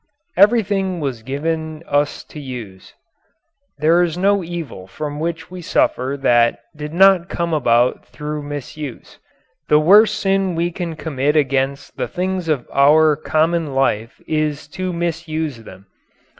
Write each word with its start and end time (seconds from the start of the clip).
Everything 0.35 0.99
was 0.99 1.21
given 1.21 1.83
us 1.87 2.23
to 2.23 2.39
use. 2.39 2.95
There 3.77 4.01
is 4.01 4.17
no 4.17 4.43
evil 4.43 4.87
from 4.87 5.19
which 5.19 5.51
we 5.51 5.61
suffer 5.61 6.17
that 6.23 6.61
did 6.75 6.91
not 6.91 7.29
come 7.29 7.53
about 7.53 8.03
through 8.07 8.41
misuse. 8.41 9.19
The 9.69 9.77
worst 9.77 10.19
sin 10.19 10.55
we 10.55 10.71
can 10.71 10.95
commit 10.95 11.35
against 11.35 11.97
the 11.97 12.07
things 12.07 12.49
of 12.49 12.67
our 12.73 13.15
common 13.15 13.75
life 13.75 14.19
is 14.25 14.67
to 14.69 14.91
misuse 14.91 15.57
them. 15.65 15.85